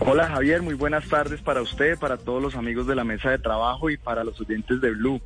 Hola 0.00 0.28
Javier, 0.28 0.60
muy 0.60 0.74
buenas 0.74 1.08
tardes 1.08 1.40
para 1.40 1.62
usted, 1.62 1.98
para 1.98 2.16
todos 2.18 2.42
los 2.42 2.56
amigos 2.56 2.86
de 2.86 2.94
la 2.94 3.04
mesa 3.04 3.30
de 3.30 3.38
trabajo 3.38 3.90
y 3.90 3.96
para 3.96 4.24
los 4.24 4.38
oyentes 4.40 4.80
de 4.80 4.90
Blue. 4.90 5.20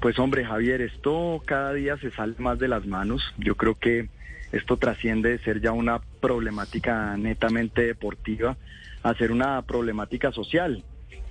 Pues 0.00 0.18
hombre 0.18 0.44
Javier, 0.44 0.82
esto 0.82 1.40
cada 1.46 1.72
día 1.72 1.96
se 1.96 2.10
sale 2.10 2.34
más 2.38 2.58
de 2.58 2.68
las 2.68 2.84
manos. 2.84 3.22
Yo 3.38 3.54
creo 3.54 3.78
que 3.78 4.08
esto 4.50 4.76
trasciende 4.76 5.30
de 5.30 5.38
ser 5.38 5.60
ya 5.60 5.72
una 5.72 6.00
problemática 6.20 7.16
netamente 7.16 7.86
deportiva 7.86 8.56
a 9.02 9.14
ser 9.14 9.32
una 9.32 9.62
problemática 9.62 10.32
social. 10.32 10.84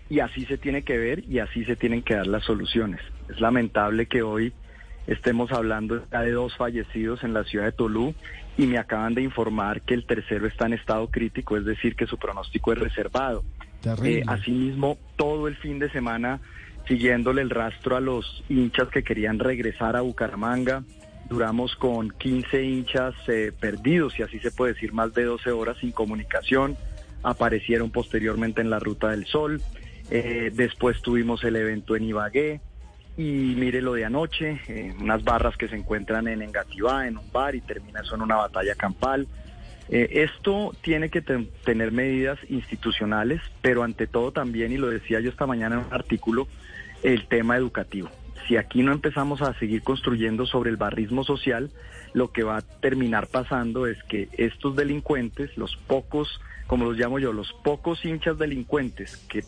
Y 0.09 0.20
así 0.20 0.45
se 0.45 0.57
tiene 0.57 0.81
que 0.81 0.98
ver 0.98 1.23
y 1.29 1.40
así 1.40 1.63
se 1.65 1.76
tienen 1.76 2.01
que 2.01 2.15
dar 2.15 2.27
las 2.27 2.43
soluciones. 2.43 3.01
Es 3.29 3.40
lamentable 3.40 4.07
que 4.07 4.23
hoy 4.23 4.53
estemos 5.07 5.51
hablando 5.51 5.99
de 5.99 6.31
dos 6.31 6.55
fallecidos 6.57 7.23
en 7.23 7.34
la 7.34 7.43
ciudad 7.43 7.65
de 7.65 7.71
Tolú 7.73 8.15
y 8.57 8.67
me 8.67 8.77
acaban 8.77 9.13
de 9.13 9.21
informar 9.21 9.81
que 9.81 9.93
el 9.93 10.05
tercero 10.05 10.47
está 10.47 10.65
en 10.65 10.73
estado 10.73 11.07
crítico, 11.09 11.57
es 11.57 11.65
decir, 11.65 11.95
que 11.95 12.07
su 12.07 12.17
pronóstico 12.17 12.73
es 12.73 12.79
reservado. 12.79 13.43
Eh, 14.03 14.21
asimismo, 14.27 14.98
todo 15.15 15.48
el 15.48 15.55
fin 15.55 15.79
de 15.79 15.89
semana 15.89 16.39
siguiéndole 16.87 17.41
el 17.41 17.49
rastro 17.49 17.95
a 17.95 18.01
los 18.01 18.43
hinchas 18.49 18.89
que 18.89 19.03
querían 19.03 19.39
regresar 19.39 19.95
a 19.95 20.01
Bucaramanga. 20.01 20.84
Duramos 21.29 21.76
con 21.76 22.11
15 22.11 22.63
hinchas 22.63 23.15
eh, 23.27 23.51
perdidos, 23.57 24.13
si 24.13 24.23
así 24.23 24.39
se 24.39 24.51
puede 24.51 24.73
decir, 24.73 24.91
más 24.91 25.13
de 25.13 25.23
12 25.23 25.51
horas 25.51 25.77
sin 25.79 25.91
comunicación. 25.91 26.76
Aparecieron 27.23 27.91
posteriormente 27.91 28.61
en 28.61 28.70
la 28.70 28.79
Ruta 28.79 29.09
del 29.09 29.26
Sol. 29.26 29.61
Eh, 30.09 30.51
después 30.54 31.01
tuvimos 31.01 31.43
el 31.43 31.55
evento 31.55 31.95
en 31.95 32.04
Ibagué. 32.04 32.59
Y 33.17 33.55
mire 33.57 33.81
lo 33.81 33.93
de 33.93 34.05
anoche, 34.05 34.62
eh, 34.67 34.93
unas 34.99 35.23
barras 35.23 35.57
que 35.57 35.67
se 35.67 35.76
encuentran 35.76 36.27
en 36.27 36.41
Engativá, 36.41 37.07
en 37.07 37.17
un 37.17 37.31
bar, 37.31 37.55
y 37.55 37.62
termina 37.62 38.01
eso 38.01 38.15
en 38.15 38.21
una 38.21 38.37
batalla 38.37 38.73
campal. 38.76 39.27
Eh, 39.90 40.23
esto 40.23 40.73
tiene 40.81 41.09
que 41.09 41.21
ten- 41.21 41.49
tener 41.65 41.91
medidas 41.91 42.39
institucionales, 42.49 43.41
pero 43.62 43.84
ante 43.84 44.07
todo 44.07 44.32
también, 44.32 44.71
y 44.71 44.77
lo 44.77 44.89
decía 44.89 45.20
yo 45.20 45.29
esta 45.29 45.45
mañana 45.45 45.76
en 45.76 45.85
un 45.85 45.93
artículo, 45.93 46.48
el 47.04 47.27
tema 47.27 47.57
educativo. 47.57 48.09
Si 48.48 48.55
aquí 48.57 48.82
no 48.82 48.91
empezamos 48.91 49.41
a 49.41 49.54
seguir 49.59 49.84
construyendo 49.84 50.45
sobre 50.45 50.70
el 50.70 50.77
barrismo 50.77 51.23
social, 51.23 51.70
lo 52.13 52.32
que 52.32 52.43
va 52.43 52.57
a 52.57 52.62
terminar 52.62 53.27
pasando 53.27 53.85
es 53.87 54.01
que 54.04 54.29
estos 54.34 54.76
delincuentes, 54.76 55.55
los 55.57 55.76
pocos, 55.76 56.39
como 56.67 56.85
los 56.85 56.98
llamo 56.98 57.20
yo, 57.20 57.34
los 57.34 57.54
pocos 57.63 58.04
hinchas 58.05 58.37
delincuentes 58.37 59.17
que 59.29 59.43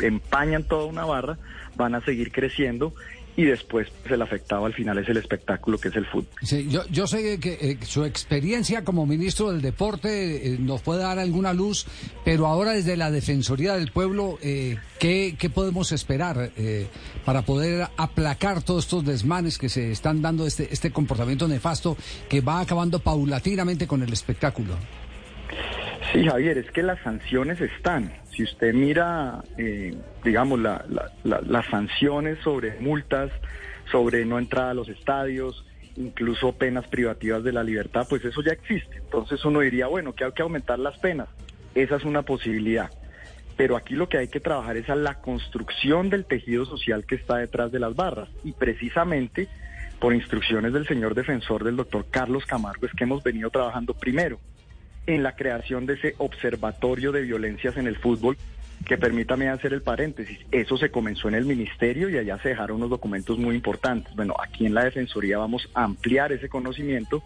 empañan 0.00 0.64
toda 0.64 0.86
una 0.86 1.04
barra, 1.04 1.38
van 1.76 1.94
a 1.94 2.00
seguir 2.04 2.32
creciendo 2.32 2.94
y 3.36 3.44
después 3.44 3.88
el 4.08 4.22
afectado 4.22 4.64
al 4.64 4.74
final 4.74 4.98
es 4.98 5.08
el 5.08 5.16
espectáculo 5.16 5.78
que 5.78 5.88
es 5.88 5.96
el 5.96 6.06
fútbol. 6.06 6.28
Sí, 6.42 6.68
yo, 6.70 6.86
yo 6.88 7.06
sé 7.06 7.40
que 7.40 7.58
eh, 7.60 7.78
su 7.84 8.04
experiencia 8.04 8.84
como 8.84 9.06
ministro 9.06 9.50
del 9.50 9.60
Deporte 9.60 10.54
eh, 10.54 10.58
nos 10.58 10.82
puede 10.82 11.02
dar 11.02 11.18
alguna 11.18 11.52
luz, 11.52 11.86
pero 12.24 12.46
ahora 12.46 12.72
desde 12.72 12.96
la 12.96 13.10
Defensoría 13.10 13.74
del 13.74 13.90
Pueblo, 13.90 14.38
eh, 14.42 14.78
¿qué, 14.98 15.34
qué 15.38 15.50
podemos 15.50 15.90
esperar 15.92 16.52
eh, 16.56 16.86
para 17.24 17.42
poder 17.42 17.88
aplacar 17.96 18.62
todos 18.62 18.84
estos 18.84 19.04
desmanes 19.04 19.58
que 19.58 19.68
se 19.68 19.90
están 19.90 20.22
dando, 20.22 20.46
este, 20.46 20.72
este 20.72 20.92
comportamiento 20.92 21.48
nefasto 21.48 21.96
que 22.28 22.40
va 22.40 22.60
acabando 22.60 23.00
paulatinamente 23.00 23.86
con 23.86 24.02
el 24.02 24.12
espectáculo? 24.12 24.76
Sí, 26.14 26.24
Javier, 26.24 26.58
es 26.58 26.70
que 26.70 26.84
las 26.84 27.00
sanciones 27.00 27.60
están. 27.60 28.12
Si 28.30 28.44
usted 28.44 28.72
mira, 28.72 29.42
eh, 29.58 29.94
digamos, 30.22 30.60
la- 30.60 30.84
la- 30.88 31.10
la- 31.24 31.40
las 31.40 31.66
sanciones 31.66 32.38
sobre 32.38 32.78
multas, 32.80 33.32
sobre 33.90 34.24
no 34.24 34.38
entrada 34.38 34.70
a 34.70 34.74
los 34.74 34.88
estadios, 34.88 35.66
incluso 35.96 36.52
penas 36.52 36.86
privativas 36.86 37.42
de 37.42 37.52
la 37.52 37.64
libertad, 37.64 38.06
pues 38.08 38.24
eso 38.24 38.42
ya 38.42 38.52
existe. 38.52 38.98
Entonces 38.98 39.44
uno 39.44 39.58
diría, 39.60 39.88
bueno, 39.88 40.12
que 40.12 40.24
hay 40.24 40.30
que 40.32 40.42
aumentar 40.42 40.78
las 40.78 40.96
penas. 40.98 41.26
Esa 41.74 41.96
es 41.96 42.04
una 42.04 42.22
posibilidad. 42.22 42.90
Pero 43.56 43.76
aquí 43.76 43.94
lo 43.94 44.08
que 44.08 44.18
hay 44.18 44.28
que 44.28 44.40
trabajar 44.40 44.76
es 44.76 44.88
a 44.90 44.94
la 44.96 45.14
construcción 45.20 46.10
del 46.10 46.24
tejido 46.26 46.64
social 46.64 47.04
que 47.06 47.16
está 47.16 47.38
detrás 47.38 47.72
de 47.72 47.80
las 47.80 47.96
barras. 47.96 48.28
Y 48.44 48.52
precisamente 48.52 49.48
por 49.98 50.14
instrucciones 50.14 50.72
del 50.72 50.86
señor 50.86 51.14
defensor, 51.14 51.64
del 51.64 51.74
doctor 51.76 52.06
Carlos 52.08 52.46
Camargo, 52.46 52.86
es 52.86 52.92
que 52.92 53.02
hemos 53.04 53.22
venido 53.24 53.50
trabajando 53.50 53.94
primero 53.94 54.38
en 55.06 55.22
la 55.22 55.36
creación 55.36 55.86
de 55.86 55.94
ese 55.94 56.14
observatorio 56.18 57.12
de 57.12 57.22
violencias 57.22 57.76
en 57.76 57.86
el 57.86 57.96
fútbol, 57.96 58.36
que 58.86 58.98
permítame 58.98 59.48
hacer 59.48 59.72
el 59.72 59.82
paréntesis, 59.82 60.38
eso 60.50 60.76
se 60.76 60.90
comenzó 60.90 61.28
en 61.28 61.34
el 61.34 61.46
ministerio 61.46 62.08
y 62.08 62.18
allá 62.18 62.38
se 62.38 62.50
dejaron 62.50 62.78
unos 62.78 62.90
documentos 62.90 63.38
muy 63.38 63.54
importantes. 63.54 64.14
Bueno, 64.14 64.34
aquí 64.42 64.66
en 64.66 64.74
la 64.74 64.84
Defensoría 64.84 65.38
vamos 65.38 65.68
a 65.74 65.84
ampliar 65.84 66.32
ese 66.32 66.48
conocimiento, 66.48 67.22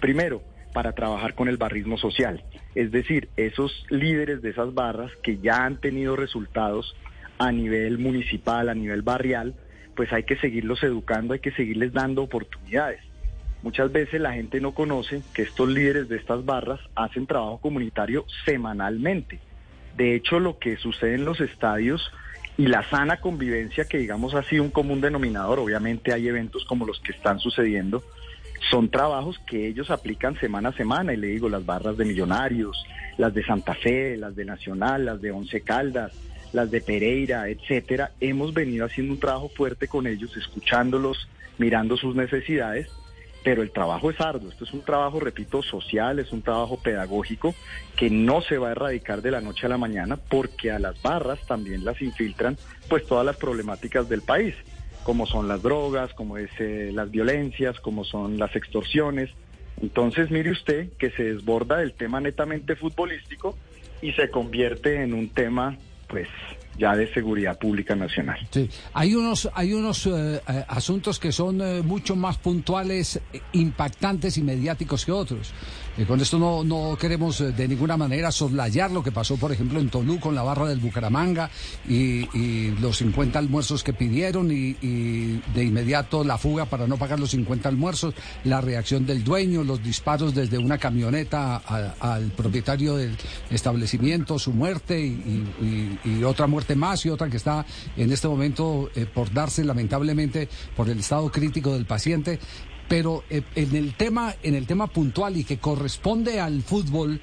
primero, 0.00 0.42
para 0.72 0.92
trabajar 0.92 1.34
con 1.34 1.48
el 1.48 1.56
barrismo 1.56 1.98
social, 1.98 2.42
es 2.74 2.90
decir, 2.90 3.28
esos 3.36 3.86
líderes 3.90 4.42
de 4.42 4.50
esas 4.50 4.74
barras 4.74 5.12
que 5.22 5.38
ya 5.38 5.64
han 5.64 5.80
tenido 5.80 6.16
resultados 6.16 6.96
a 7.38 7.52
nivel 7.52 7.98
municipal, 7.98 8.68
a 8.68 8.74
nivel 8.74 9.02
barrial, 9.02 9.54
pues 9.94 10.12
hay 10.12 10.24
que 10.24 10.36
seguirlos 10.36 10.82
educando, 10.82 11.34
hay 11.34 11.40
que 11.40 11.52
seguirles 11.52 11.92
dando 11.92 12.22
oportunidades. 12.22 13.00
Muchas 13.64 13.90
veces 13.90 14.20
la 14.20 14.34
gente 14.34 14.60
no 14.60 14.72
conoce 14.72 15.22
que 15.32 15.40
estos 15.40 15.70
líderes 15.70 16.06
de 16.10 16.16
estas 16.16 16.44
barras 16.44 16.80
hacen 16.94 17.26
trabajo 17.26 17.56
comunitario 17.56 18.26
semanalmente. 18.44 19.40
De 19.96 20.14
hecho, 20.14 20.38
lo 20.38 20.58
que 20.58 20.76
sucede 20.76 21.14
en 21.14 21.24
los 21.24 21.40
estadios 21.40 22.12
y 22.58 22.66
la 22.66 22.82
sana 22.90 23.22
convivencia, 23.22 23.86
que 23.86 23.96
digamos 23.96 24.34
ha 24.34 24.42
sido 24.42 24.64
un 24.64 24.70
común 24.70 25.00
denominador, 25.00 25.60
obviamente 25.60 26.12
hay 26.12 26.28
eventos 26.28 26.66
como 26.66 26.84
los 26.84 27.00
que 27.00 27.12
están 27.12 27.38
sucediendo, 27.38 28.04
son 28.70 28.90
trabajos 28.90 29.38
que 29.46 29.66
ellos 29.66 29.90
aplican 29.90 30.38
semana 30.38 30.68
a 30.68 30.72
semana, 30.74 31.14
y 31.14 31.16
le 31.16 31.28
digo, 31.28 31.48
las 31.48 31.64
barras 31.64 31.96
de 31.96 32.04
Millonarios, 32.04 32.84
las 33.16 33.32
de 33.32 33.46
Santa 33.46 33.72
Fe, 33.72 34.18
las 34.18 34.36
de 34.36 34.44
Nacional, 34.44 35.06
las 35.06 35.22
de 35.22 35.30
Once 35.30 35.62
Caldas, 35.62 36.12
las 36.52 36.70
de 36.70 36.82
Pereira, 36.82 37.48
etcétera. 37.48 38.12
Hemos 38.20 38.52
venido 38.52 38.84
haciendo 38.84 39.14
un 39.14 39.20
trabajo 39.20 39.48
fuerte 39.48 39.88
con 39.88 40.06
ellos, 40.06 40.36
escuchándolos, 40.36 41.30
mirando 41.56 41.96
sus 41.96 42.14
necesidades, 42.14 42.90
pero 43.44 43.62
el 43.62 43.70
trabajo 43.70 44.10
es 44.10 44.20
arduo. 44.20 44.50
Esto 44.50 44.64
es 44.64 44.72
un 44.72 44.82
trabajo, 44.82 45.20
repito, 45.20 45.62
social, 45.62 46.18
es 46.18 46.32
un 46.32 46.42
trabajo 46.42 46.78
pedagógico 46.78 47.54
que 47.94 48.10
no 48.10 48.40
se 48.40 48.58
va 48.58 48.68
a 48.68 48.72
erradicar 48.72 49.22
de 49.22 49.30
la 49.30 49.42
noche 49.42 49.66
a 49.66 49.68
la 49.68 49.78
mañana 49.78 50.16
porque 50.16 50.72
a 50.72 50.78
las 50.78 51.00
barras 51.00 51.38
también 51.46 51.84
las 51.84 52.00
infiltran 52.00 52.56
pues 52.88 53.06
todas 53.06 53.24
las 53.24 53.36
problemáticas 53.36 54.08
del 54.08 54.22
país, 54.22 54.54
como 55.04 55.26
son 55.26 55.46
las 55.46 55.62
drogas, 55.62 56.12
como 56.14 56.38
es 56.38 56.50
eh, 56.58 56.90
las 56.92 57.10
violencias, 57.10 57.78
como 57.80 58.04
son 58.04 58.38
las 58.38 58.56
extorsiones. 58.56 59.30
Entonces 59.80 60.30
mire 60.30 60.50
usted 60.50 60.88
que 60.98 61.10
se 61.10 61.24
desborda 61.24 61.76
del 61.76 61.92
tema 61.92 62.20
netamente 62.20 62.76
futbolístico 62.76 63.58
y 64.00 64.12
se 64.12 64.30
convierte 64.30 65.02
en 65.02 65.12
un 65.12 65.28
tema 65.28 65.76
pues 66.08 66.28
ya 66.78 66.94
de 66.96 67.12
seguridad 67.12 67.58
pública 67.58 67.94
nacional. 67.94 68.38
Sí, 68.50 68.68
hay 68.92 69.14
unos, 69.14 69.48
hay 69.54 69.72
unos 69.72 70.06
eh, 70.06 70.40
eh, 70.48 70.64
asuntos 70.68 71.18
que 71.18 71.32
son 71.32 71.60
eh, 71.60 71.82
mucho 71.82 72.16
más 72.16 72.38
puntuales, 72.38 73.20
eh, 73.32 73.40
impactantes 73.52 74.36
y 74.38 74.42
mediáticos 74.42 75.04
que 75.04 75.12
otros. 75.12 75.52
Con 76.08 76.20
esto 76.20 76.40
no, 76.40 76.64
no 76.64 76.96
queremos 76.98 77.40
eh, 77.40 77.52
de 77.52 77.68
ninguna 77.68 77.96
manera 77.96 78.32
soslayar 78.32 78.90
lo 78.90 79.00
que 79.02 79.12
pasó, 79.12 79.36
por 79.36 79.52
ejemplo, 79.52 79.78
en 79.78 79.90
Tolú 79.90 80.18
con 80.18 80.34
la 80.34 80.42
barra 80.42 80.66
del 80.66 80.80
Bucaramanga 80.80 81.50
y, 81.88 82.28
y 82.36 82.70
los 82.80 82.96
50 82.98 83.38
almuerzos 83.38 83.84
que 83.84 83.92
pidieron 83.92 84.50
y, 84.50 84.76
y 84.82 85.40
de 85.54 85.62
inmediato 85.64 86.24
la 86.24 86.36
fuga 86.36 86.64
para 86.64 86.88
no 86.88 86.96
pagar 86.96 87.20
los 87.20 87.30
50 87.30 87.68
almuerzos, 87.68 88.12
la 88.42 88.60
reacción 88.60 89.06
del 89.06 89.22
dueño, 89.22 89.62
los 89.62 89.84
disparos 89.84 90.34
desde 90.34 90.58
una 90.58 90.78
camioneta 90.78 91.58
al 91.58 92.24
propietario 92.32 92.96
del 92.96 93.16
establecimiento, 93.50 94.38
su 94.40 94.52
muerte 94.52 95.00
y, 95.00 95.04
y- 95.04 95.98
y 96.18 96.24
otra 96.24 96.48
muerte 96.48 96.74
más 96.74 97.06
y 97.06 97.10
otra 97.10 97.30
que 97.30 97.36
está 97.36 97.64
en 97.96 98.10
este 98.12 98.26
momento 98.26 98.90
eh, 98.96 99.06
por 99.06 99.32
darse 99.32 99.62
lamentablemente 99.64 100.48
por 100.76 100.88
el 100.90 100.98
estado 100.98 101.30
crítico 101.30 101.72
del 101.72 101.86
paciente. 101.86 102.40
Pero 102.94 103.24
eh, 103.28 103.42
en 103.56 103.74
el 103.74 103.94
tema, 103.94 104.36
en 104.40 104.54
el 104.54 104.68
tema 104.68 104.86
puntual 104.86 105.36
y 105.36 105.42
que 105.42 105.58
corresponde 105.58 106.38
al 106.38 106.62
fútbol, 106.62 107.20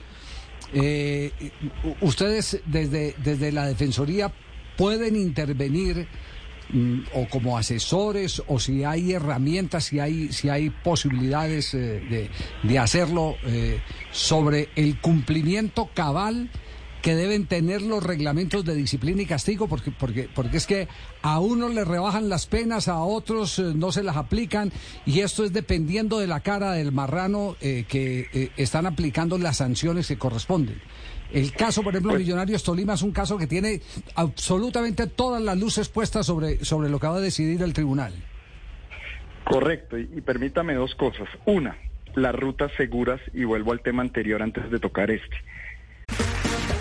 eh, 0.74 1.32
ustedes 2.02 2.60
desde, 2.66 3.16
desde 3.24 3.54
la 3.54 3.68
Defensoría 3.68 4.34
pueden 4.76 5.16
intervenir 5.16 6.10
mm, 6.74 7.00
o 7.14 7.26
como 7.30 7.58
asesores 7.58 8.44
o 8.48 8.60
si 8.60 8.84
hay 8.84 9.14
herramientas, 9.14 9.86
si 9.86 10.02
hay, 10.02 10.34
si 10.34 10.50
hay 10.50 10.72
posibilidades 10.72 11.74
eh, 11.74 11.78
de, 11.78 12.30
de, 12.64 12.78
hacerlo 12.78 13.38
sobre 14.12 14.68
el 14.76 15.00
cumplimiento 15.00 15.90
cabal 15.94 16.50
que 17.02 17.16
deben 17.16 17.48
tener 17.48 17.82
los 17.82 18.04
reglamentos 18.04 18.64
de 18.64 18.76
disciplina 18.76 19.22
y 19.22 19.26
castigo, 19.26 19.68
porque, 19.68 19.92
porque, 19.92 20.30
porque 20.34 20.58
es 20.58 20.68
que 20.68 20.88
a 21.22 21.40
unos 21.40 21.74
le 21.74 21.84
rebajan 21.84 22.30
las 22.30 22.46
penas, 22.46 22.88
a 22.88 23.00
otros 23.00 23.60
eh, 23.60 23.74
no 23.76 23.92
se 23.92 24.04
las 24.04 24.18
aplican, 24.18 24.72
y 25.06 25.22
esto 25.22 25.44
es 25.44 25.52
dependiendo 25.52 26.20
de 26.20 26.28
la 26.28 26.42
cara 26.42 26.74
del 26.74 26.92
marrano 26.92 27.56
eh, 27.62 27.86
que 27.88 28.28
eh, 28.34 28.52
están 28.58 28.86
aplicando 28.86 29.38
las 29.38 29.58
sanciones 29.58 30.08
que 30.08 30.18
corresponden. 30.18 30.80
El 31.32 31.54
caso, 31.54 31.82
por 31.82 31.94
ejemplo, 31.94 32.14
Millonarios 32.18 32.64
Tolima 32.64 32.94
es 32.94 33.02
un 33.02 33.12
caso 33.12 33.38
que 33.38 33.48
tiene 33.48 33.82
absolutamente 34.16 35.08
todas 35.08 35.42
las 35.42 35.58
luces 35.58 35.88
puestas 35.88 36.26
sobre, 36.26 36.64
sobre 36.66 36.90
lo 36.90 37.00
que 37.00 37.08
va 37.08 37.18
a 37.18 37.22
decidir 37.22 37.62
el 37.62 37.74
tribunal. 37.74 38.14
Correcto, 39.46 39.98
y, 39.98 40.10
y 40.14 40.22
permítame 40.22 40.76
dos 40.76 40.94
cosas. 40.96 41.30
Una, 41.46 41.78
las 42.16 42.36
rutas 42.36 42.72
seguras, 42.78 43.22
y 43.34 43.46
vuelvo 43.46 43.72
al 43.72 43.80
tema 43.80 44.02
anterior 44.02 44.44
antes 44.44 44.70
de 44.70 44.80
tocar 44.80 45.10
este. 45.10 45.38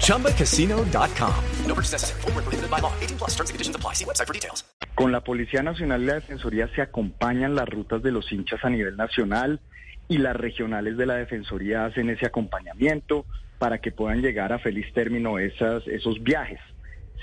ChumbaCasino.com. 0.00 1.34
No 1.66 1.74
purchase 1.74 1.92
necessary. 1.92 2.20
Full 2.22 2.32
prohibited 2.32 2.70
by 2.70 2.80
law. 2.80 2.92
18 3.00 3.18
plus 3.18 3.30
terms 3.30 3.50
and 3.50 3.54
conditions 3.54 3.76
apply. 3.76 3.94
See 3.94 4.04
website 4.04 4.26
for 4.26 4.34
details. 4.34 4.64
Con 4.94 5.12
la 5.12 5.22
Policía 5.22 5.62
Nacional 5.62 6.02
y 6.02 6.06
la 6.06 6.14
Defensoría 6.14 6.68
se 6.74 6.82
acompañan 6.82 7.54
las 7.54 7.66
rutas 7.66 8.02
de 8.02 8.12
los 8.12 8.30
hinchas 8.30 8.62
a 8.64 8.68
nivel 8.68 8.96
nacional 8.98 9.60
y 10.08 10.18
las 10.18 10.36
regionales 10.36 10.96
de 10.96 11.06
la 11.06 11.14
Defensoría 11.14 11.86
hacen 11.86 12.10
ese 12.10 12.26
acompañamiento 12.26 13.24
para 13.58 13.78
que 13.78 13.92
puedan 13.92 14.20
llegar 14.20 14.52
a 14.52 14.58
feliz 14.58 14.92
término 14.92 15.38
esas, 15.38 15.86
esos 15.86 16.22
viajes. 16.22 16.60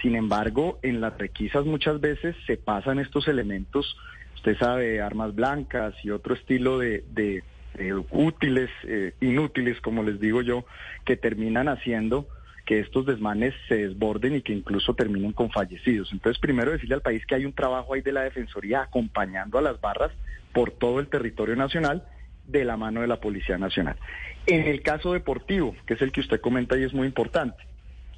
Sin 0.01 0.15
embargo, 0.15 0.80
en 0.81 1.01
las 1.01 1.18
requisas 1.18 1.65
muchas 1.65 2.00
veces 2.00 2.36
se 2.45 2.57
pasan 2.57 3.00
estos 3.00 3.27
elementos, 3.27 3.98
usted 4.36 4.57
sabe, 4.57 5.01
armas 5.01 5.36
blancas 5.36 5.94
y 6.03 6.12
otro 6.12 6.36
estilo 6.36 6.80
de, 6.80 7.03
de, 7.12 7.44
de 7.77 7.94
útiles, 8.12 8.69
eh, 8.83 9.13
inútiles, 9.21 9.79
como 9.81 10.03
les 10.03 10.19
digo 10.19 10.41
yo, 10.41 10.65
que 11.06 11.15
terminan 11.15 11.68
haciendo 11.68 12.27
que 12.65 12.79
estos 12.79 13.06
desmanes 13.06 13.53
se 13.69 13.88
desborden 13.88 14.35
y 14.35 14.41
que 14.41 14.51
incluso 14.51 14.94
terminen 14.94 15.31
con 15.31 15.50
fallecidos. 15.50 16.12
Entonces, 16.12 16.39
primero 16.39 16.71
decirle 16.71 16.95
al 16.95 17.01
país 17.01 17.25
que 17.25 17.35
hay 17.35 17.45
un 17.45 17.53
trabajo 17.53 17.94
ahí 17.94 18.01
de 18.01 18.12
la 18.12 18.24
Defensoría 18.24 18.81
acompañando 18.81 19.57
a 19.57 19.62
las 19.62 19.79
barras 19.79 20.12
por 20.51 20.71
todo 20.71 21.00
el 21.00 21.07
territorio 21.07 21.56
nacional 21.56 22.03
de 22.45 22.65
la 22.65 22.75
mano 22.75 23.01
de 23.01 23.07
la 23.07 23.21
Policía 23.21 23.57
Nacional. 23.57 23.95
En 24.47 24.68
el 24.68 24.81
caso 24.81 25.13
deportivo, 25.13 25.75
que 25.85 25.94
es 25.94 26.01
el 26.01 26.12
que 26.12 26.19
usted 26.19 26.41
comenta 26.41 26.77
y 26.77 26.83
es 26.83 26.94
muy 26.94 27.07
importante, 27.07 27.63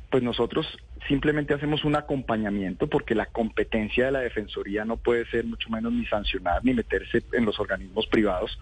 pues 0.09 0.23
nosotros 0.23 0.65
simplemente 1.07 1.53
hacemos 1.53 1.85
un 1.85 1.95
acompañamiento 1.95 2.87
porque 2.87 3.15
la 3.15 3.27
competencia 3.27 4.05
de 4.05 4.11
la 4.11 4.19
Defensoría 4.19 4.85
no 4.85 4.97
puede 4.97 5.25
ser 5.27 5.45
mucho 5.45 5.69
menos 5.69 5.93
ni 5.93 6.05
sancionar 6.05 6.63
ni 6.63 6.73
meterse 6.73 7.23
en 7.33 7.45
los 7.45 7.59
organismos 7.59 8.07
privados, 8.07 8.57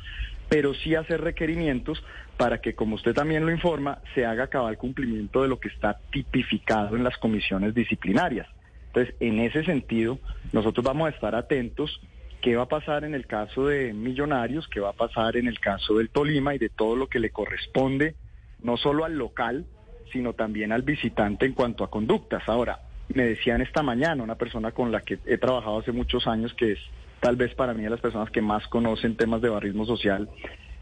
pero 0.49 0.73
sí 0.73 0.95
hacer 0.95 1.21
requerimientos 1.21 2.03
para 2.38 2.59
que, 2.59 2.73
como 2.75 2.95
usted 2.95 3.13
también 3.13 3.45
lo 3.45 3.51
informa, 3.51 3.99
se 4.13 4.25
haga 4.25 4.47
cabal 4.47 4.77
cumplimiento 4.77 5.41
de 5.41 5.47
lo 5.47 5.59
que 5.59 5.69
está 5.69 5.99
tipificado 6.11 6.95
en 6.95 7.03
las 7.03 7.17
comisiones 7.17 7.73
disciplinarias. 7.73 8.47
Entonces, 8.88 9.15
en 9.19 9.39
ese 9.39 9.63
sentido, 9.63 10.19
nosotros 10.53 10.85
vamos 10.85 11.07
a 11.07 11.15
estar 11.15 11.35
atentos 11.35 12.01
qué 12.41 12.55
va 12.55 12.63
a 12.63 12.67
pasar 12.67 13.03
en 13.03 13.15
el 13.15 13.25
caso 13.25 13.67
de 13.67 13.94
Millonarios, 13.94 14.67
qué 14.67 14.79
va 14.79 14.89
a 14.89 14.94
pasar 14.94 15.35
en 15.38 15.47
el 15.47 15.59
caso 15.59 15.95
del 15.97 16.09
Tolima 16.09 16.55
y 16.55 16.59
de 16.59 16.69
todo 16.69 16.95
lo 16.95 17.07
que 17.07 17.19
le 17.19 17.31
corresponde, 17.31 18.15
no 18.61 18.77
solo 18.77 19.05
al 19.05 19.17
local, 19.17 19.65
sino 20.11 20.33
también 20.33 20.71
al 20.71 20.83
visitante 20.83 21.45
en 21.45 21.53
cuanto 21.53 21.83
a 21.83 21.89
conductas. 21.89 22.44
Ahora, 22.47 22.79
me 23.09 23.24
decían 23.24 23.62
esta 23.62 23.83
mañana 23.83 24.24
una 24.24 24.36
persona 24.36 24.71
con 24.71 24.92
la 24.92 25.01
que 25.01 25.19
he 25.25 25.38
trabajado 25.38 25.80
hace 25.80 25.92
muchos 25.92 26.27
años, 26.27 26.54
que 26.54 26.74
es 26.74 26.80
tal 27.19 27.36
vez 27.36 27.54
para 27.56 27.74
mí 27.74 27.83
de 27.83 27.89
las 27.89 28.01
personas 28.01 28.30
que 28.30 28.42
más 28.42 28.68
conocen 28.68 29.15
temas 29.15 29.42
de 29.42 29.50
barrismo 29.50 29.86
social, 29.86 30.30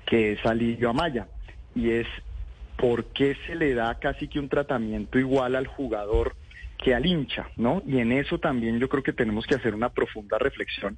que 0.06 0.34
es 0.34 0.46
Alillo 0.46 0.90
Amaya, 0.90 1.28
y 1.74 1.92
es 1.92 2.08
por 2.78 3.06
qué 3.06 3.38
se 3.48 3.56
le 3.56 3.74
da 3.74 3.96
casi 4.00 4.28
que 4.28 4.40
un 4.40 4.50
tratamiento 4.50 5.18
igual 5.18 5.56
al 5.56 5.68
jugador 5.68 6.36
que 6.78 6.94
al 6.94 7.06
hincha, 7.06 7.50
¿no? 7.56 7.82
Y 7.88 8.00
en 8.00 8.12
eso 8.12 8.38
también 8.40 8.80
yo 8.80 8.90
creo 8.90 9.04
que 9.04 9.14
tenemos 9.14 9.46
que 9.48 9.56
hacer 9.56 9.74
una 9.74 9.90
profunda 9.90 10.38
reflexión, 10.38 10.98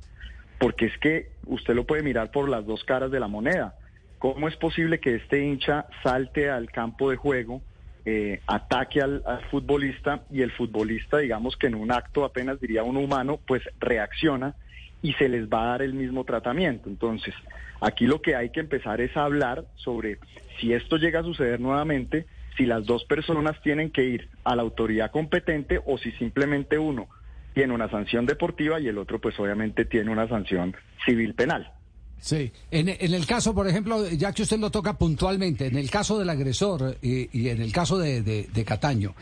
porque 0.60 0.88
es 0.88 0.98
que 0.98 1.30
usted 1.46 1.76
lo 1.76 1.86
puede 1.86 2.04
mirar 2.04 2.32
por 2.32 2.50
las 2.50 2.66
dos 2.66 2.84
caras 2.84 3.12
de 3.12 3.20
la 3.20 3.28
moneda. 3.28 3.76
¿Cómo 4.18 4.48
es 4.48 4.56
posible 4.58 5.00
que 5.00 5.16
este 5.16 5.44
hincha 5.44 5.86
salte 6.02 6.50
al 6.50 6.72
campo 6.72 7.12
de 7.12 7.18
juego, 7.18 7.62
eh, 8.10 8.40
ataque 8.48 9.02
al, 9.02 9.22
al, 9.26 9.44
futbolista 9.52 10.22
y 10.32 10.42
el 10.42 10.54
futbolista, 10.54 11.18
digamos 11.18 11.58
que 11.58 11.68
en 11.68 11.76
un 11.76 11.92
acto 11.92 12.24
apenas 12.24 12.58
diría 12.62 12.82
un 12.82 12.96
humano, 12.96 13.38
pues 13.46 13.62
reacciona 13.82 14.56
y 15.02 15.12
se 15.16 15.28
les 15.28 15.50
va 15.50 15.64
a 15.64 15.68
dar 15.72 15.82
el 15.82 15.94
mismo 15.94 16.24
tratamiento. 16.24 16.88
Entonces, 16.88 17.36
aquí 17.82 18.08
lo 18.08 18.22
que 18.22 18.34
hay 18.38 18.50
que 18.52 18.62
empezar 18.62 19.02
es 19.02 19.18
a 19.18 19.26
hablar 19.26 19.66
sobre 19.76 20.20
si 20.58 20.72
esto 20.72 20.96
llega 20.96 21.20
a 21.20 21.24
suceder 21.24 21.60
nuevamente, 21.60 22.28
si 22.56 22.66
las 22.66 22.86
dos 22.86 23.04
personas 23.04 23.62
tienen 23.62 23.92
que 23.92 24.06
ir 24.06 24.30
a 24.46 24.56
la 24.56 24.62
autoridad 24.62 25.12
competente 25.12 25.82
o 25.86 25.98
si 25.98 26.14
simplemente 26.14 26.78
uno 26.78 27.10
tiene 27.54 27.74
una 27.74 27.90
sanción 27.90 28.26
deportiva 28.26 28.80
y 28.80 28.88
el 28.88 29.00
otro 29.00 29.20
pues 29.20 29.38
obviamente 29.38 29.84
tiene 29.84 30.12
una 30.12 30.30
sanción 30.30 30.78
civil 31.06 31.34
penal. 31.34 31.74
Sí, 32.20 32.52
en, 32.72 32.90
en, 32.90 33.14
el 33.14 33.26
caso, 33.26 33.54
por 33.54 33.68
ejemplo, 33.68 34.10
ya 34.10 34.34
que 34.34 34.42
usted 34.42 34.60
lo 34.60 34.72
toca 34.72 34.98
puntualmente, 34.98 35.68
en 35.68 35.78
el 35.78 35.90
caso 35.90 36.18
del 36.18 36.30
agresor 36.30 36.98
y, 37.02 37.30
y 37.40 37.50
en 37.50 37.62
el 37.62 37.72
caso 37.72 37.98
de, 37.98 38.50
Cataño, 38.66 39.14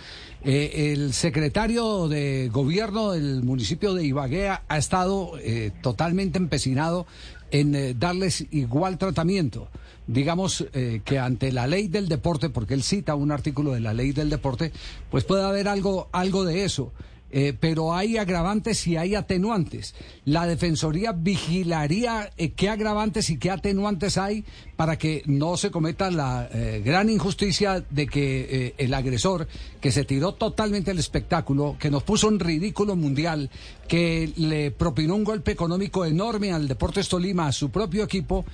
eh, 0.44 0.94
el 0.94 1.14
secretario 1.14 2.08
de 2.08 2.50
gobierno 2.52 3.12
del 3.12 3.44
municipio 3.44 3.94
de 3.94 4.06
Ibagué 4.06 4.50
ha 4.50 4.78
estado 4.78 5.34
eh, 5.40 5.72
totalmente 5.82 6.38
empecinado 6.38 7.06
en 7.52 7.76
eh, 7.76 7.94
darles 7.98 8.46
igual 8.52 8.98
tratamiento. 8.98 9.70
Digamos 10.08 10.66
eh, 10.74 11.02
que 11.04 11.20
ante 11.20 11.52
la 11.52 11.68
ley 11.68 11.88
del 11.88 12.08
deporte, 12.08 12.50
porque 12.50 12.74
él 12.74 12.84
cita 12.84 13.16
un 13.16 13.32
artículo 13.32 13.72
de 13.72 13.80
la 13.80 13.94
ley 13.94 14.12
del 14.12 14.30
deporte, 14.30 14.72
pues 15.10 15.24
puede 15.24 15.44
haber 15.44 15.68
algo, 15.68 16.10
algo 16.12 16.44
de 16.44 16.66
eso. 16.66 16.92
Eh, 17.32 17.54
pero 17.60 17.94
hay 17.94 18.18
agravantes 18.18 18.86
y 18.88 18.98
hay 18.98 19.16
atenuantes. 19.16 19.96
La 20.26 20.48
Defensoría 20.48 21.12
vigilaría 21.12 22.30
eh, 22.38 22.52
qué 22.52 22.70
agravantes 22.70 23.30
y 23.30 23.38
qué 23.38 23.52
atenuantes 23.52 24.18
hay 24.18 24.46
para 24.76 24.98
que 24.98 25.24
no 25.26 25.58
se 25.58 25.72
cometa 25.72 26.12
la 26.12 26.48
eh, 26.54 26.82
gran 26.86 27.10
injusticia 27.10 27.84
de 27.90 28.08
que 28.08 28.74
el 28.78 28.94
agresor, 28.94 29.48
que 29.82 29.92
se 29.92 30.06
tiró 30.06 30.34
totalmente 30.34 30.92
el 30.92 31.00
espectáculo, 31.00 31.76
que 31.80 31.90
nos 31.90 32.04
puso 32.04 32.30
en 32.30 32.40
ridículo 32.40 32.96
mundial, 32.96 33.50
que 33.88 34.32
le 34.38 34.72
propinó 34.72 35.16
un 35.16 35.24
golpe 35.24 35.52
económico 35.52 36.06
enorme 36.06 36.54
al 36.54 36.68
Deportes 36.68 37.10
Tolima, 37.10 37.48
a 37.48 37.52
su 37.52 37.70
propio 37.70 38.04
equipo, 38.04 38.46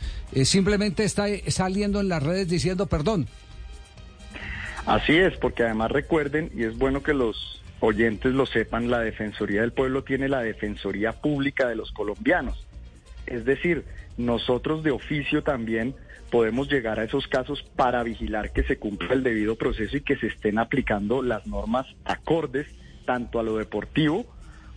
simplemente 0.43 1.03
está 1.03 1.25
saliendo 1.47 1.99
en 1.99 2.09
las 2.09 2.23
redes 2.23 2.47
diciendo 2.47 2.87
perdón. 2.87 3.27
Así 4.85 5.13
es, 5.13 5.37
porque 5.37 5.63
además 5.63 5.91
recuerden, 5.91 6.51
y 6.55 6.63
es 6.63 6.77
bueno 6.77 7.03
que 7.03 7.13
los 7.13 7.60
oyentes 7.81 8.33
lo 8.33 8.45
sepan, 8.45 8.89
la 8.89 8.99
Defensoría 8.99 9.61
del 9.61 9.73
Pueblo 9.73 10.03
tiene 10.03 10.29
la 10.29 10.41
Defensoría 10.41 11.11
Pública 11.11 11.67
de 11.67 11.75
los 11.75 11.91
colombianos. 11.91 12.65
Es 13.25 13.43
decir, 13.43 13.83
nosotros 14.17 14.83
de 14.83 14.91
oficio 14.91 15.43
también 15.43 15.95
podemos 16.29 16.71
llegar 16.71 16.99
a 16.99 17.03
esos 17.03 17.27
casos 17.27 17.63
para 17.75 18.03
vigilar 18.03 18.53
que 18.53 18.63
se 18.63 18.77
cumpla 18.77 19.13
el 19.13 19.23
debido 19.23 19.55
proceso 19.55 19.97
y 19.97 20.01
que 20.01 20.15
se 20.15 20.27
estén 20.27 20.59
aplicando 20.59 21.21
las 21.21 21.45
normas 21.45 21.85
acordes 22.05 22.67
tanto 23.05 23.39
a 23.39 23.43
lo 23.43 23.57
deportivo 23.57 24.25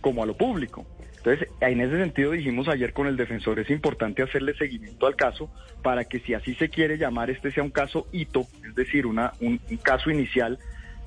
como 0.01 0.21
a 0.21 0.25
lo 0.25 0.35
público. 0.35 0.85
Entonces, 1.17 1.47
en 1.61 1.81
ese 1.81 1.97
sentido 1.97 2.31
dijimos 2.31 2.67
ayer 2.67 2.93
con 2.93 3.07
el 3.07 3.17
defensor, 3.17 3.59
es 3.59 3.69
importante 3.71 4.21
hacerle 4.21 4.53
seguimiento 4.55 5.07
al 5.07 5.15
caso 5.15 5.49
para 5.81 6.05
que 6.05 6.19
si 6.19 6.33
así 6.33 6.53
se 6.55 6.69
quiere 6.69 6.97
llamar, 6.97 7.31
este 7.31 7.51
sea 7.51 7.63
un 7.63 7.71
caso 7.71 8.07
hito, 8.11 8.45
es 8.67 8.75
decir, 8.75 9.07
una, 9.07 9.33
un, 9.41 9.59
un 9.69 9.77
caso 9.77 10.11
inicial 10.11 10.59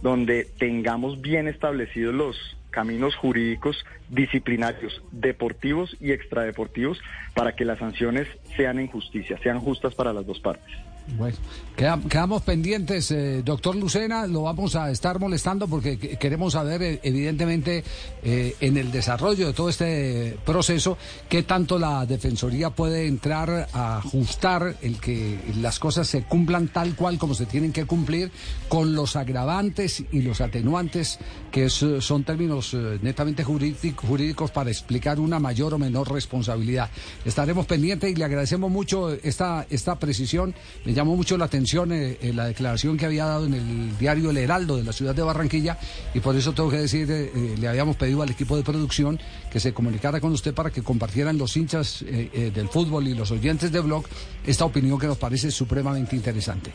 donde 0.02 0.46
tengamos 0.58 1.20
bien 1.20 1.48
establecidos 1.48 2.14
los 2.14 2.56
caminos 2.70 3.16
jurídicos 3.16 3.84
disciplinarios, 4.08 5.02
deportivos 5.10 5.96
y 6.00 6.12
extradeportivos, 6.12 7.00
para 7.34 7.56
que 7.56 7.64
las 7.64 7.78
sanciones 7.78 8.28
sean 8.56 8.78
en 8.78 8.88
justicia, 8.88 9.38
sean 9.42 9.60
justas 9.60 9.94
para 9.94 10.12
las 10.12 10.26
dos 10.26 10.40
partes. 10.40 10.72
Bueno, 11.16 11.36
quedamos 11.76 12.42
pendientes, 12.42 13.10
eh, 13.10 13.42
doctor 13.42 13.74
Lucena, 13.74 14.26
lo 14.26 14.42
vamos 14.42 14.76
a 14.76 14.90
estar 14.90 15.18
molestando 15.18 15.66
porque 15.66 15.96
queremos 15.96 16.52
saber, 16.52 16.82
eh, 16.82 17.00
evidentemente, 17.02 17.82
eh, 18.22 18.56
en 18.60 18.76
el 18.76 18.92
desarrollo 18.92 19.46
de 19.46 19.52
todo 19.52 19.70
este 19.70 20.36
proceso, 20.44 20.98
qué 21.28 21.44
tanto 21.44 21.78
la 21.78 22.04
Defensoría 22.04 22.70
puede 22.70 23.06
entrar 23.06 23.68
a 23.72 23.98
ajustar 23.98 24.76
el 24.82 25.00
que 25.00 25.38
las 25.60 25.78
cosas 25.78 26.06
se 26.06 26.24
cumplan 26.24 26.68
tal 26.68 26.94
cual 26.94 27.16
como 27.16 27.34
se 27.34 27.46
tienen 27.46 27.72
que 27.72 27.86
cumplir, 27.86 28.30
con 28.68 28.94
los 28.94 29.16
agravantes 29.16 30.04
y 30.12 30.20
los 30.20 30.40
atenuantes, 30.40 31.18
que 31.50 31.70
son 31.70 32.24
términos 32.24 32.76
netamente 33.02 33.44
jurídicos 33.44 34.50
para 34.50 34.70
explicar 34.70 35.18
una 35.18 35.38
mayor 35.38 35.74
o 35.74 35.78
menor 35.78 36.12
responsabilidad. 36.12 36.90
Estaremos 37.24 37.66
pendientes 37.66 38.10
y 38.10 38.14
le 38.14 38.24
agradecemos 38.24 38.70
mucho 38.70 39.12
esta, 39.12 39.66
esta 39.70 39.98
precisión 39.98 40.54
llamó 40.98 41.14
mucho 41.14 41.38
la 41.38 41.44
atención 41.44 41.92
eh, 41.92 42.18
eh, 42.20 42.32
la 42.32 42.46
declaración 42.46 42.96
que 42.96 43.06
había 43.06 43.24
dado 43.24 43.46
en 43.46 43.54
el 43.54 43.96
diario 43.98 44.30
El 44.30 44.36
Heraldo 44.36 44.76
de 44.76 44.82
la 44.82 44.92
ciudad 44.92 45.14
de 45.14 45.22
Barranquilla 45.22 45.78
y 46.12 46.18
por 46.18 46.34
eso 46.34 46.52
tengo 46.54 46.70
que 46.70 46.78
decir, 46.78 47.08
eh, 47.08 47.54
le 47.56 47.68
habíamos 47.68 47.94
pedido 47.94 48.20
al 48.20 48.30
equipo 48.30 48.56
de 48.56 48.64
producción 48.64 49.16
que 49.48 49.60
se 49.60 49.72
comunicara 49.72 50.20
con 50.20 50.32
usted 50.32 50.52
para 50.52 50.70
que 50.70 50.82
compartieran 50.82 51.38
los 51.38 51.56
hinchas 51.56 52.04
del 52.04 52.68
fútbol 52.68 53.06
y 53.06 53.14
los 53.14 53.30
oyentes 53.30 53.70
de 53.70 53.78
blog 53.78 54.06
esta 54.44 54.64
opinión 54.64 54.98
que 54.98 55.06
nos 55.06 55.18
parece 55.18 55.52
supremamente 55.52 56.16
interesante. 56.16 56.72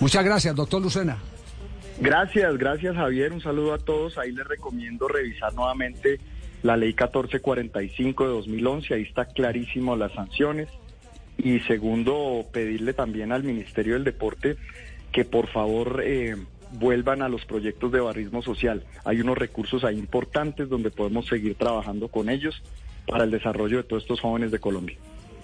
Muchas 0.00 0.24
gracias, 0.24 0.54
doctor 0.54 0.80
Lucena. 0.80 1.18
Gracias, 2.00 2.56
gracias 2.56 2.96
Javier, 2.96 3.32
un 3.32 3.42
saludo 3.42 3.74
a 3.74 3.78
todos. 3.78 4.16
Ahí 4.16 4.32
les 4.32 4.46
recomiendo 4.46 5.06
revisar 5.06 5.52
nuevamente 5.52 6.18
la 6.62 6.78
ley 6.78 6.94
1445 6.94 8.24
de 8.24 8.30
2011, 8.30 8.94
ahí 8.94 9.02
está 9.02 9.26
clarísimo 9.26 9.96
las 9.96 10.12
sanciones 10.12 10.68
y 11.38 11.60
segundo, 11.60 12.46
pedirle 12.52 12.92
también 12.92 13.32
al 13.32 13.42
Ministerio 13.42 13.94
del 13.94 14.04
Deporte 14.04 14.56
que 15.12 15.24
por 15.24 15.48
favor 15.48 16.02
eh, 16.04 16.36
vuelvan 16.72 17.22
a 17.22 17.28
los 17.28 17.44
proyectos 17.44 17.92
de 17.92 18.00
barrismo 18.00 18.42
social. 18.42 18.84
Hay 19.04 19.20
unos 19.20 19.38
recursos 19.38 19.84
ahí 19.84 19.98
importantes 19.98 20.68
donde 20.68 20.90
podemos 20.90 21.26
seguir 21.26 21.54
trabajando 21.54 22.08
con 22.08 22.28
ellos 22.28 22.62
para 23.06 23.24
el 23.24 23.30
desarrollo 23.30 23.78
de 23.78 23.84
todos 23.84 24.02
estos 24.02 24.20
jóvenes 24.20 24.50
de 24.50 24.58
Colombia. 24.58 24.96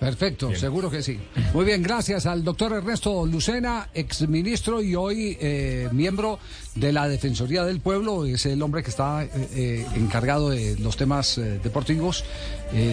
Perfecto, 0.03 0.53
seguro 0.57 0.91
que 0.91 1.01
sí. 1.01 1.17
Muy 1.55 1.65
bien, 1.65 1.81
gracias 1.81 2.27
al 2.27 2.43
doctor 2.43 2.73
Ernesto 2.73 3.25
Lucena, 3.25 3.89
exministro 3.95 4.83
y 4.83 4.97
hoy 4.97 5.39
eh, 5.41 5.89
miembro 5.93 6.41
de 6.75 6.93
la 6.93 7.07
Defensoría 7.07 7.63
del 7.63 7.79
Pueblo. 7.79 8.27
Es 8.27 8.45
el 8.47 8.61
hombre 8.63 8.83
que 8.83 8.91
está 8.91 9.23
eh, 9.23 9.31
eh, 9.55 9.87
encargado 9.95 10.51
de 10.51 10.77
los 10.81 10.97
temas 10.97 11.41
deportivos 11.63 12.25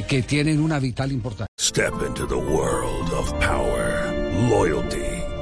que 0.08 0.22
tienen 0.22 0.62
una 0.62 0.78
vital 0.78 1.12
importancia. 1.12 1.48
Step 1.60 1.94
into 2.06 2.28
the 2.28 2.36
world 2.36 3.12
of 3.14 3.32
power, 3.40 4.14
loyalty 4.48 5.19